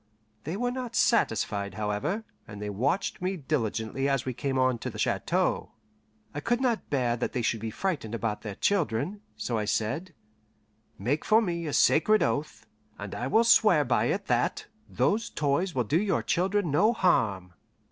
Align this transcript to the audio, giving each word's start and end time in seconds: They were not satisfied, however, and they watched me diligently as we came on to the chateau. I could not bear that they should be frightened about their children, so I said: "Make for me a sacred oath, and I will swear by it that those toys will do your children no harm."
They 0.45 0.57
were 0.57 0.71
not 0.71 0.95
satisfied, 0.95 1.75
however, 1.75 2.23
and 2.47 2.59
they 2.59 2.71
watched 2.71 3.21
me 3.21 3.37
diligently 3.37 4.09
as 4.09 4.25
we 4.25 4.33
came 4.33 4.57
on 4.57 4.79
to 4.79 4.89
the 4.89 4.97
chateau. 4.97 5.73
I 6.33 6.39
could 6.39 6.59
not 6.59 6.89
bear 6.89 7.15
that 7.15 7.33
they 7.33 7.43
should 7.43 7.59
be 7.59 7.69
frightened 7.69 8.15
about 8.15 8.41
their 8.41 8.55
children, 8.55 9.21
so 9.35 9.59
I 9.59 9.65
said: 9.65 10.15
"Make 10.97 11.23
for 11.23 11.39
me 11.39 11.67
a 11.67 11.71
sacred 11.73 12.23
oath, 12.23 12.65
and 12.97 13.13
I 13.13 13.27
will 13.27 13.43
swear 13.43 13.85
by 13.85 14.05
it 14.05 14.25
that 14.25 14.65
those 14.89 15.29
toys 15.29 15.75
will 15.75 15.83
do 15.83 16.01
your 16.01 16.23
children 16.23 16.71
no 16.71 16.93
harm." 16.93 17.53